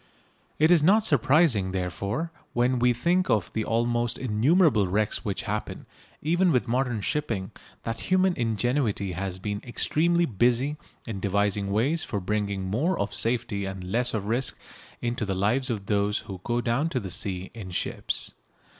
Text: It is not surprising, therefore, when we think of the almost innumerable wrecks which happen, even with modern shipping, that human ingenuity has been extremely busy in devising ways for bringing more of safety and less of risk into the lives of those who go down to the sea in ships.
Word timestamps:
It 0.57 0.71
is 0.71 0.81
not 0.81 1.05
surprising, 1.05 1.73
therefore, 1.73 2.31
when 2.53 2.79
we 2.79 2.91
think 2.91 3.29
of 3.29 3.53
the 3.53 3.63
almost 3.63 4.17
innumerable 4.17 4.87
wrecks 4.87 5.23
which 5.23 5.43
happen, 5.43 5.85
even 6.23 6.51
with 6.51 6.67
modern 6.67 7.01
shipping, 7.01 7.51
that 7.83 7.99
human 8.09 8.33
ingenuity 8.35 9.11
has 9.11 9.37
been 9.37 9.61
extremely 9.63 10.25
busy 10.25 10.77
in 11.05 11.19
devising 11.19 11.71
ways 11.71 12.01
for 12.03 12.19
bringing 12.19 12.63
more 12.65 12.97
of 12.99 13.13
safety 13.13 13.65
and 13.65 13.83
less 13.83 14.15
of 14.15 14.25
risk 14.25 14.57
into 15.03 15.23
the 15.23 15.35
lives 15.35 15.69
of 15.69 15.85
those 15.85 16.17
who 16.21 16.41
go 16.43 16.61
down 16.61 16.89
to 16.89 16.99
the 16.99 17.11
sea 17.11 17.51
in 17.53 17.69
ships. 17.69 18.33